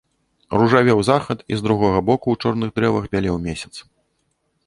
Ружавеў 0.59 1.01
захад 1.09 1.43
і 1.53 1.59
з 1.59 1.65
другога 1.67 1.99
боку 2.09 2.27
ў 2.35 2.47
чорных 2.47 2.69
дрэвах 2.79 3.05
бялеў 3.17 3.35
месяц. 3.47 3.73